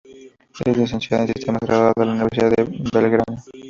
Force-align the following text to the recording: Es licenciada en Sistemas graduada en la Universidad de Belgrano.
Es 0.65 0.77
licenciada 0.77 1.25
en 1.27 1.33
Sistemas 1.35 1.61
graduada 1.61 1.93
en 1.97 2.05
la 2.07 2.13
Universidad 2.13 2.49
de 2.49 2.89
Belgrano. 2.91 3.35